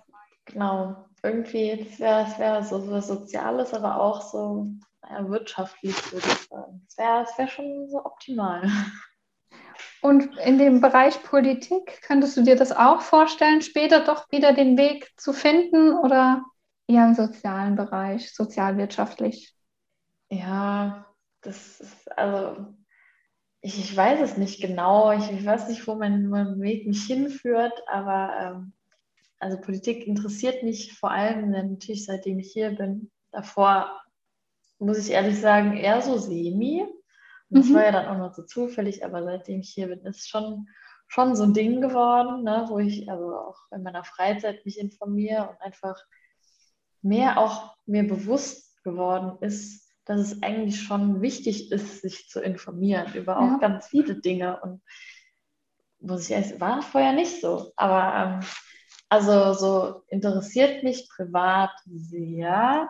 Genau. 0.47 0.97
Irgendwie, 1.23 1.87
das 1.89 1.99
wäre 2.01 2.39
wär 2.39 2.65
so 2.65 2.91
was 2.91 3.07
Soziales, 3.07 3.73
aber 3.75 4.01
auch 4.01 4.21
so 4.23 4.67
naja, 5.03 5.29
wirtschaftlich, 5.29 6.13
würde 6.13 6.27
ich 6.27 6.49
sagen. 6.49 6.83
Das 6.87 6.99
wäre 6.99 7.27
wär 7.37 7.49
schon 7.49 7.89
so 7.89 8.05
optimal. 8.05 8.69
Und 10.03 10.37
in 10.39 10.59
dem 10.59 10.81
Bereich 10.81 11.23
Politik, 11.23 12.03
könntest 12.03 12.37
du 12.37 12.43
dir 12.43 12.57
das 12.57 12.73
auch 12.73 13.03
vorstellen, 13.03 13.63
später 13.63 14.05
doch 14.05 14.31
wieder 14.33 14.53
den 14.53 14.77
Weg 14.77 15.09
zu 15.17 15.33
finden 15.33 15.97
oder 15.97 16.45
eher 16.89 17.07
im 17.07 17.15
sozialen 17.15 17.77
Bereich, 17.77 18.35
sozialwirtschaftlich? 18.35 19.55
Ja, 20.29 21.07
das 21.43 21.81
ist, 21.81 22.19
also 22.19 22.75
ich, 23.61 23.79
ich 23.79 23.97
weiß 23.97 24.21
es 24.21 24.37
nicht 24.37 24.61
genau. 24.61 25.13
Ich, 25.13 25.31
ich 25.31 25.47
weiß 25.47 25.69
nicht, 25.69 25.87
wo 25.87 25.95
mein, 25.95 26.27
mein, 26.27 26.61
Weg 26.61 26.87
mich 26.87 27.05
hinführt, 27.05 27.73
aber 27.87 28.33
ähm, 28.41 28.73
also 29.39 29.61
Politik 29.61 30.07
interessiert 30.07 30.65
mich 30.65 30.99
vor 30.99 31.13
allem 31.13 31.51
natürlich, 31.51 32.07
seitdem 32.07 32.41
ich 32.41 32.53
hier 32.53 32.71
bin. 32.71 33.11
Davor 33.31 34.01
muss 34.81 34.99
ich 34.99 35.11
ehrlich 35.11 35.41
sagen, 35.41 35.77
eher 35.77 36.03
so 36.03 36.19
semi. 36.19 36.87
Das 37.53 37.67
mhm. 37.67 37.75
war 37.75 37.85
ja 37.85 37.93
dann 37.93 38.07
auch 38.07 38.19
noch 38.19 38.35
so 38.35 38.43
zufällig, 38.43 39.05
aber 39.05 39.23
seitdem 39.23 39.61
ich 39.61 39.71
hier 39.71 39.89
bin, 39.89 40.01
ist 40.07 40.29
schon, 40.29 40.69
schon 41.07 41.37
so 41.37 41.43
ein 41.43 41.53
Ding 41.53 41.81
geworden, 41.81 42.45
ne, 42.45 42.65
wo 42.69 42.79
ich 42.79 43.11
also 43.11 43.37
auch 43.37 43.59
in 43.71 43.83
meiner 43.83 44.05
Freizeit 44.05 44.65
mich 44.65 44.79
informiere 44.79 45.51
und 45.51 45.61
einfach 45.61 45.97
mehr 47.03 47.39
auch 47.39 47.77
mir 47.85 48.07
bewusst 48.07 48.83
geworden 48.85 49.37
ist, 49.43 49.91
dass 50.05 50.21
es 50.21 50.43
eigentlich 50.43 50.83
schon 50.83 51.21
wichtig 51.21 51.71
ist, 51.71 52.01
sich 52.01 52.29
zu 52.29 52.41
informieren 52.41 53.13
über 53.15 53.39
auch 53.39 53.53
ja. 53.53 53.59
ganz 53.59 53.87
viele 53.87 54.21
Dinge. 54.21 54.61
Und 54.63 54.83
muss 56.01 56.25
ich 56.25 56.31
ehrlich 56.31 56.61
war 56.61 56.83
vorher 56.83 57.13
nicht 57.13 57.41
so. 57.41 57.73
Aber 57.77 58.41
ähm, 58.41 58.49
also 59.09 59.53
so 59.53 60.03
interessiert 60.09 60.83
mich 60.83 61.09
privat 61.09 61.71
sehr. 61.85 62.89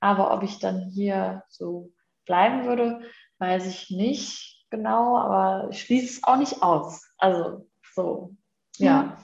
Aber 0.00 0.32
ob 0.32 0.42
ich 0.42 0.58
dann 0.60 0.90
hier 0.90 1.42
so 1.48 1.92
bleiben 2.24 2.66
würde, 2.66 3.00
weiß 3.38 3.66
ich 3.66 3.90
nicht 3.90 4.64
genau, 4.70 5.18
aber 5.18 5.68
ich 5.70 5.82
schließe 5.82 6.06
es 6.06 6.24
auch 6.24 6.36
nicht 6.36 6.62
aus. 6.62 7.08
Also 7.18 7.68
so, 7.94 8.34
ja. 8.76 9.16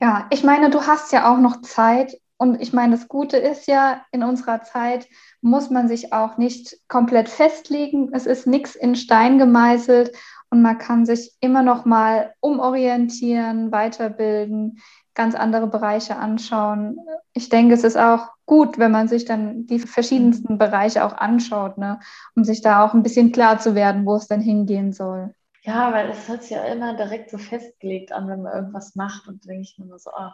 Ja, 0.00 0.26
ich 0.30 0.42
meine, 0.42 0.70
du 0.70 0.86
hast 0.86 1.12
ja 1.12 1.32
auch 1.32 1.38
noch 1.38 1.62
Zeit. 1.62 2.20
Und 2.36 2.60
ich 2.60 2.72
meine, 2.72 2.96
das 2.96 3.06
Gute 3.06 3.36
ist 3.36 3.68
ja, 3.68 4.04
in 4.10 4.24
unserer 4.24 4.64
Zeit 4.64 5.06
muss 5.42 5.70
man 5.70 5.86
sich 5.86 6.12
auch 6.12 6.38
nicht 6.38 6.76
komplett 6.88 7.28
festlegen. 7.28 8.10
Es 8.12 8.26
ist 8.26 8.48
nichts 8.48 8.74
in 8.74 8.96
Stein 8.96 9.38
gemeißelt 9.38 10.10
und 10.52 10.60
man 10.60 10.76
kann 10.76 11.06
sich 11.06 11.34
immer 11.40 11.62
noch 11.62 11.86
mal 11.86 12.34
umorientieren, 12.40 13.72
weiterbilden 13.72 14.82
ganz 15.14 15.34
andere 15.34 15.66
Bereiche 15.66 16.16
anschauen. 16.16 16.98
Ich 17.32 17.48
denke, 17.48 17.72
es 17.72 17.84
ist 17.84 17.96
auch 17.96 18.28
gut, 18.44 18.78
wenn 18.78 18.92
man 18.92 19.08
sich 19.08 19.24
dann 19.24 19.66
die 19.66 19.78
verschiedensten 19.78 20.58
Bereiche 20.58 21.06
auch 21.06 21.14
anschaut, 21.14 21.78
ne, 21.78 22.00
um 22.36 22.44
sich 22.44 22.60
da 22.60 22.84
auch 22.84 22.92
ein 22.92 23.02
bisschen 23.02 23.32
klar 23.32 23.58
zu 23.58 23.74
werden, 23.74 24.04
wo 24.04 24.14
es 24.14 24.28
dann 24.28 24.42
hingehen 24.42 24.92
soll. 24.92 25.34
Ja, 25.62 25.90
weil 25.90 26.10
es 26.10 26.28
hört 26.28 26.42
sich 26.42 26.50
ja 26.50 26.64
immer 26.64 26.94
direkt 26.96 27.30
so 27.30 27.38
festgelegt 27.38 28.12
an, 28.12 28.28
wenn 28.28 28.42
man 28.42 28.52
irgendwas 28.52 28.94
macht 28.94 29.28
und 29.28 29.46
denke 29.46 29.62
ich 29.62 29.78
mir 29.78 29.86
nur 29.86 29.98
so, 29.98 30.10
oh, 30.14 30.30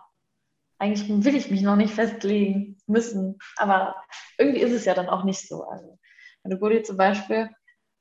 eigentlich 0.78 1.08
will 1.08 1.36
ich 1.36 1.48
mich 1.48 1.62
noch 1.62 1.76
nicht 1.76 1.94
festlegen 1.94 2.76
müssen, 2.88 3.38
aber 3.56 3.94
irgendwie 4.36 4.62
ist 4.62 4.72
es 4.72 4.84
ja 4.84 4.94
dann 4.94 5.08
auch 5.08 5.22
nicht 5.22 5.46
so. 5.46 5.62
Also, 5.62 5.96
wenn 6.42 6.50
du 6.50 6.58
Gudi 6.58 6.82
zum 6.82 6.96
Beispiel, 6.96 7.50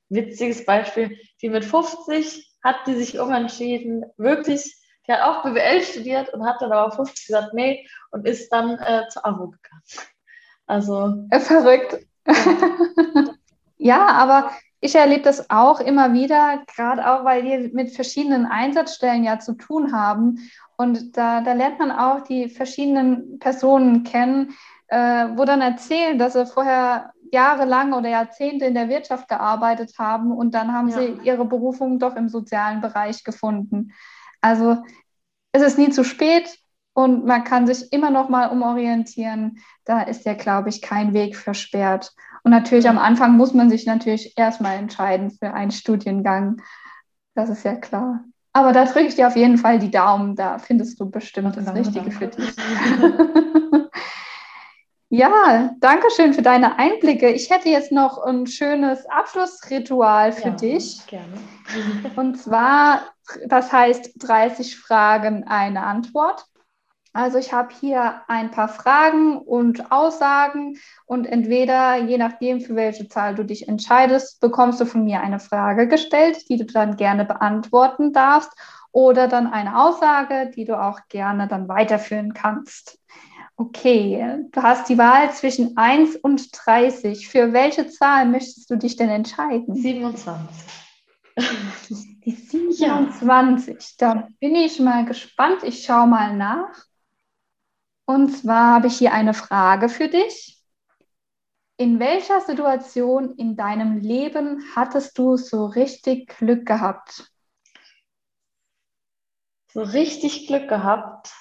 witziges 0.09 0.65
Beispiel, 0.65 1.17
die 1.41 1.49
mit 1.49 1.65
50 1.65 2.47
hat 2.63 2.75
die 2.87 2.95
sich 2.95 3.19
umentschieden, 3.19 4.05
wirklich 4.17 4.75
die 5.07 5.13
hat 5.13 5.21
auch 5.21 5.43
BWL 5.43 5.81
studiert 5.81 6.33
und 6.33 6.45
hat 6.45 6.61
dann 6.61 6.71
aber 6.71 6.91
50 6.91 7.27
gesagt, 7.27 7.53
nee, 7.53 7.87
und 8.11 8.27
ist 8.27 8.49
dann 8.51 8.77
äh, 8.79 9.07
zur 9.09 9.25
AWO 9.25 9.47
gegangen. 9.47 9.83
Also. 10.65 11.25
Äh, 11.29 11.39
verrückt. 11.39 12.05
Ja. 12.27 12.33
ja, 13.77 14.07
aber 14.07 14.51
ich 14.81 14.95
erlebe 14.95 15.23
das 15.23 15.49
auch 15.49 15.79
immer 15.79 16.13
wieder, 16.13 16.61
gerade 16.75 17.09
auch, 17.09 17.23
weil 17.23 17.43
wir 17.43 17.69
mit 17.73 17.95
verschiedenen 17.95 18.45
Einsatzstellen 18.45 19.23
ja 19.23 19.39
zu 19.39 19.53
tun 19.53 19.93
haben. 19.93 20.49
Und 20.75 21.17
da, 21.17 21.41
da 21.41 21.53
lernt 21.53 21.79
man 21.79 21.91
auch 21.91 22.21
die 22.21 22.49
verschiedenen 22.49 23.39
Personen 23.39 24.03
kennen, 24.03 24.55
äh, 24.87 25.27
wo 25.35 25.45
dann 25.45 25.61
erzählen, 25.61 26.19
dass 26.19 26.33
sie 26.33 26.45
vorher 26.45 27.13
jahrelang 27.31 27.93
oder 27.93 28.09
Jahrzehnte 28.09 28.65
in 28.65 28.73
der 28.73 28.89
Wirtschaft 28.89 29.27
gearbeitet 29.27 29.93
haben 29.97 30.31
und 30.31 30.53
dann 30.53 30.73
haben 30.73 30.89
ja. 30.89 30.97
sie 30.97 31.19
ihre 31.23 31.45
Berufung 31.45 31.99
doch 31.99 32.15
im 32.15 32.29
sozialen 32.29 32.81
Bereich 32.81 33.23
gefunden. 33.23 33.93
Also 34.41 34.77
es 35.51 35.61
ist 35.61 35.77
nie 35.77 35.89
zu 35.89 36.03
spät 36.03 36.57
und 36.93 37.25
man 37.25 37.43
kann 37.43 37.67
sich 37.67 37.91
immer 37.91 38.09
noch 38.09 38.29
mal 38.29 38.47
umorientieren. 38.47 39.59
Da 39.85 40.01
ist 40.01 40.25
ja, 40.25 40.33
glaube 40.33 40.69
ich, 40.69 40.81
kein 40.81 41.13
Weg 41.13 41.35
versperrt. 41.35 42.13
Und 42.43 42.51
natürlich 42.51 42.89
am 42.89 42.97
Anfang 42.97 43.37
muss 43.37 43.53
man 43.53 43.69
sich 43.69 43.85
natürlich 43.85 44.33
erstmal 44.37 44.77
entscheiden 44.77 45.31
für 45.31 45.53
einen 45.53 45.71
Studiengang. 45.71 46.61
Das 47.35 47.49
ist 47.49 47.63
ja 47.63 47.75
klar. 47.75 48.23
Aber 48.53 48.71
da 48.71 48.85
drücke 48.85 49.07
ich 49.07 49.15
dir 49.15 49.27
auf 49.27 49.35
jeden 49.35 49.57
Fall 49.57 49.77
die 49.77 49.91
Daumen. 49.91 50.35
Da 50.35 50.57
findest 50.57 50.99
du 50.99 51.09
bestimmt 51.09 51.55
das 51.55 51.73
Richtige 51.75 52.09
für 52.09 52.27
dich. 52.27 52.55
Ja, 55.09 55.73
danke 55.79 56.07
schön 56.13 56.33
für 56.33 56.41
deine 56.41 56.77
Einblicke. 56.77 57.29
Ich 57.29 57.49
hätte 57.49 57.69
jetzt 57.69 57.93
noch 57.93 58.21
ein 58.25 58.45
schönes 58.45 59.05
Abschlussritual 59.05 60.33
für 60.33 60.49
ja, 60.49 60.55
dich. 60.55 61.05
Gerne. 61.07 61.37
Und 62.17 62.35
zwar, 62.35 63.03
das 63.45 63.71
heißt 63.71 64.15
30 64.17 64.77
Fragen, 64.77 65.45
eine 65.45 65.83
Antwort. 65.83 66.45
Also 67.13 67.37
ich 67.37 67.53
habe 67.53 67.73
hier 67.73 68.21
ein 68.27 68.51
paar 68.51 68.67
Fragen 68.67 69.39
und 69.39 69.91
Aussagen 69.91 70.77
und 71.07 71.25
entweder, 71.25 71.95
je 71.95 72.19
nachdem, 72.19 72.61
für 72.61 72.75
welche 72.75 73.07
Zahl 73.07 73.33
du 73.33 73.43
dich 73.43 73.67
entscheidest, 73.67 74.39
bekommst 74.39 74.79
du 74.81 74.85
von 74.85 75.03
mir 75.03 75.21
eine 75.21 75.39
Frage 75.39 75.87
gestellt, 75.87 76.47
die 76.47 76.57
du 76.57 76.65
dann 76.65 76.95
gerne 76.95 77.25
beantworten 77.25 78.13
darfst 78.13 78.51
oder 78.91 79.27
dann 79.27 79.47
eine 79.47 79.79
Aussage, 79.79 80.51
die 80.55 80.65
du 80.65 80.79
auch 80.79 80.99
gerne 81.09 81.47
dann 81.47 81.67
weiterführen 81.67 82.35
kannst. 82.35 82.99
Okay, 83.59 84.45
du 84.51 84.61
hast 84.61 84.87
die 84.87 84.97
Wahl 84.97 85.33
zwischen 85.33 85.75
1 85.77 86.17
und 86.17 86.49
30. 86.53 87.27
Für 87.27 87.53
welche 87.53 87.87
Zahl 87.87 88.27
möchtest 88.27 88.69
du 88.69 88.75
dich 88.75 88.95
denn 88.95 89.09
entscheiden? 89.09 89.75
27. 89.75 90.55
Die 92.25 92.31
27. 92.31 93.77
Ja. 93.79 94.13
Da 94.13 94.27
bin 94.39 94.55
ich 94.55 94.79
mal 94.79 95.05
gespannt. 95.05 95.63
Ich 95.63 95.83
schaue 95.83 96.07
mal 96.07 96.35
nach. 96.35 96.85
Und 98.05 98.29
zwar 98.29 98.75
habe 98.75 98.87
ich 98.87 98.97
hier 98.97 99.13
eine 99.13 99.33
Frage 99.33 99.89
für 99.89 100.07
dich. 100.07 100.61
In 101.77 101.99
welcher 101.99 102.41
Situation 102.41 103.35
in 103.35 103.55
deinem 103.55 103.97
Leben 103.97 104.63
hattest 104.75 105.17
du 105.17 105.35
so 105.35 105.65
richtig 105.65 106.35
Glück 106.37 106.65
gehabt? 106.65 107.31
so 109.77 109.83
richtig 109.83 110.47
Glück 110.47 110.67
gehabt. 110.67 111.31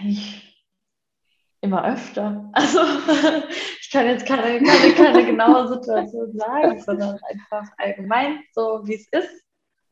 Eigentlich 0.00 0.50
immer 1.60 1.84
öfter. 1.84 2.50
Also 2.52 2.80
ich 3.80 3.90
kann 3.90 4.06
jetzt 4.06 4.26
keine, 4.26 4.62
keine, 4.64 4.94
keine 4.94 5.26
genaue 5.26 5.68
Situation 5.68 6.32
sagen, 6.36 6.80
sondern 6.80 7.18
einfach 7.28 7.68
allgemein 7.76 8.40
so, 8.52 8.80
wie 8.84 8.94
es 8.94 9.08
ist. 9.08 9.44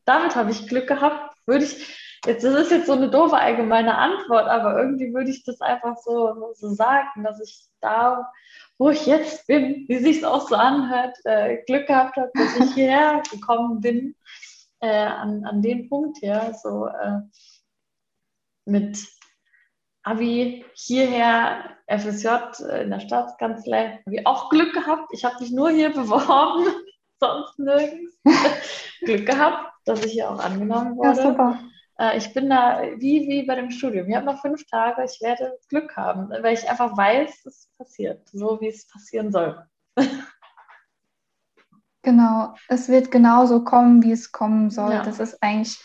Damit 0.05 0.35
habe 0.35 0.51
ich 0.51 0.67
Glück 0.67 0.87
gehabt. 0.87 1.35
Würde 1.45 1.65
ich, 1.65 2.21
jetzt, 2.25 2.43
das 2.43 2.55
ist 2.55 2.71
jetzt 2.71 2.87
so 2.87 2.93
eine 2.93 3.09
doofe 3.09 3.35
allgemeine 3.35 3.97
Antwort, 3.97 4.47
aber 4.47 4.79
irgendwie 4.79 5.13
würde 5.13 5.29
ich 5.29 5.43
das 5.43 5.61
einfach 5.61 5.97
so, 5.97 6.53
so 6.55 6.69
sagen, 6.69 7.23
dass 7.23 7.41
ich 7.41 7.65
da, 7.81 8.31
wo 8.77 8.89
ich 8.89 9.05
jetzt 9.05 9.45
bin, 9.47 9.85
wie 9.87 9.99
sich 9.99 10.17
es 10.17 10.23
auch 10.23 10.47
so 10.47 10.55
anhört, 10.55 11.17
äh, 11.25 11.57
Glück 11.65 11.87
gehabt 11.87 12.15
habe, 12.15 12.31
dass 12.33 12.55
ich 12.57 12.73
hierher 12.73 13.21
gekommen 13.29 13.81
bin, 13.81 14.15
äh, 14.79 14.87
an, 14.87 15.43
an 15.45 15.61
den 15.61 15.89
Punkt 15.89 16.19
hier, 16.19 16.55
so 16.63 16.87
äh, 16.87 17.19
mit 18.65 18.97
Abi 20.09 20.65
hierher, 20.73 21.65
FSJ 21.87 22.27
in 22.81 22.89
der 22.89 22.99
Staatskanzlei, 22.99 23.99
habe 24.05 24.15
ich 24.15 24.25
auch 24.25 24.49
Glück 24.49 24.73
gehabt. 24.73 25.11
Ich 25.13 25.23
habe 25.23 25.35
mich 25.39 25.51
nur 25.51 25.69
hier 25.69 25.89
beworben, 25.93 26.65
sonst 27.19 27.59
nirgends. 27.59 28.17
Glück 29.01 29.27
gehabt, 29.27 29.71
dass 29.85 30.03
ich 30.03 30.13
hier 30.13 30.31
auch 30.31 30.43
angenommen 30.43 30.97
wurde. 30.97 31.09
Ja, 31.09 31.15
super. 31.15 31.59
Äh, 31.99 32.17
ich 32.17 32.33
bin 32.33 32.49
da 32.49 32.81
wie, 32.97 33.27
wie 33.27 33.43
bei 33.43 33.53
dem 33.53 33.69
Studium. 33.69 34.09
Ich 34.09 34.15
habe 34.15 34.25
noch 34.25 34.41
fünf 34.41 34.65
Tage, 34.65 35.03
ich 35.03 35.21
werde 35.21 35.59
Glück 35.69 35.95
haben, 35.95 36.29
weil 36.41 36.55
ich 36.55 36.67
einfach 36.67 36.97
weiß, 36.97 37.45
es 37.45 37.69
passiert, 37.77 38.27
so 38.29 38.59
wie 38.61 38.69
es 38.69 38.87
passieren 38.87 39.31
soll. 39.31 39.63
Genau, 42.01 42.55
es 42.69 42.87
wird 42.87 43.11
genauso 43.11 43.65
kommen, 43.65 44.01
wie 44.03 44.13
es 44.13 44.31
kommen 44.31 44.69
soll. 44.69 44.93
Ja. 44.93 45.03
Das 45.03 45.19
ist 45.19 45.43
eigentlich 45.43 45.83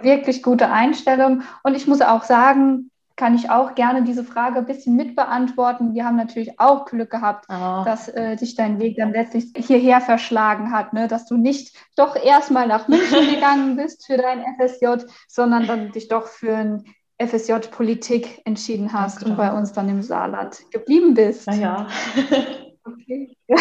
wirklich 0.00 0.40
gute 0.44 0.70
Einstellung. 0.70 1.42
Und 1.64 1.74
ich 1.74 1.88
muss 1.88 2.00
auch 2.02 2.22
sagen, 2.22 2.92
kann 3.16 3.34
ich 3.34 3.50
auch 3.50 3.74
gerne 3.74 4.04
diese 4.04 4.24
Frage 4.24 4.58
ein 4.58 4.66
bisschen 4.66 4.94
mitbeantworten. 4.94 5.94
Wir 5.94 6.04
haben 6.04 6.16
natürlich 6.16 6.60
auch 6.60 6.84
Glück 6.84 7.10
gehabt, 7.10 7.46
oh. 7.48 7.82
dass 7.84 8.08
äh, 8.08 8.36
dich 8.36 8.54
dein 8.54 8.78
Weg 8.78 8.96
dann 8.98 9.12
letztlich 9.12 9.52
hierher 9.56 10.02
verschlagen 10.02 10.70
hat, 10.70 10.92
ne? 10.92 11.08
dass 11.08 11.26
du 11.26 11.36
nicht 11.36 11.74
doch 11.96 12.14
erstmal 12.14 12.66
nach 12.66 12.88
München 12.88 13.26
gegangen 13.34 13.76
bist 13.76 14.06
für 14.06 14.18
dein 14.18 14.44
FSJ, 14.58 15.06
sondern 15.28 15.66
dann 15.66 15.92
dich 15.92 16.08
doch 16.08 16.26
für 16.26 16.54
ein 16.54 16.84
FSJ 17.18 17.54
Politik 17.70 18.42
entschieden 18.44 18.92
hast 18.92 19.22
ja, 19.22 19.28
und 19.28 19.36
bei 19.36 19.50
uns 19.50 19.72
dann 19.72 19.88
im 19.88 20.02
Saarland 20.02 20.60
geblieben 20.70 21.14
bist. 21.14 21.46
Naja. 21.46 21.86
okay. 22.84 23.36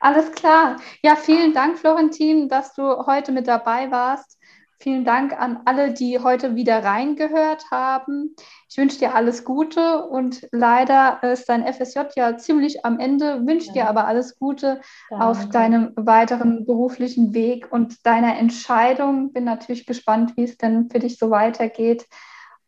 Alles 0.00 0.30
klar. 0.32 0.76
Ja, 1.02 1.16
vielen 1.16 1.54
Dank, 1.54 1.78
Florentin, 1.78 2.48
dass 2.48 2.74
du 2.74 3.06
heute 3.06 3.32
mit 3.32 3.48
dabei 3.48 3.90
warst. 3.90 4.37
Vielen 4.80 5.04
Dank 5.04 5.38
an 5.38 5.60
alle, 5.64 5.92
die 5.92 6.20
heute 6.20 6.54
wieder 6.54 6.84
reingehört 6.84 7.64
haben. 7.72 8.36
Ich 8.70 8.78
wünsche 8.78 8.98
dir 8.98 9.14
alles 9.14 9.44
Gute 9.44 10.04
und 10.06 10.46
leider 10.52 11.20
ist 11.24 11.48
dein 11.48 11.66
FSJ 11.66 12.00
ja 12.14 12.36
ziemlich 12.36 12.84
am 12.84 13.00
Ende. 13.00 13.44
Wünsche 13.44 13.68
ja. 13.68 13.72
dir 13.72 13.88
aber 13.88 14.06
alles 14.06 14.38
Gute 14.38 14.80
Danke. 15.10 15.24
auf 15.24 15.48
deinem 15.48 15.92
weiteren 15.96 16.64
beruflichen 16.64 17.34
Weg 17.34 17.72
und 17.72 18.06
deiner 18.06 18.36
Entscheidung. 18.38 19.32
Bin 19.32 19.42
natürlich 19.42 19.84
gespannt, 19.84 20.36
wie 20.36 20.44
es 20.44 20.56
denn 20.56 20.88
für 20.90 21.00
dich 21.00 21.18
so 21.18 21.30
weitergeht. 21.30 22.06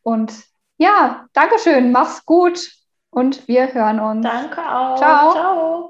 Und 0.03 0.33
ja, 0.79 1.27
Dankeschön, 1.33 1.93
mach's 1.93 2.27
gut 2.27 2.73
und 3.11 3.47
wir 3.47 3.73
hören 3.73 4.01
uns. 4.01 4.27
Danke 4.27 4.61
auch. 4.61 4.97
Ciao. 4.97 5.33
Ciao. 5.33 5.90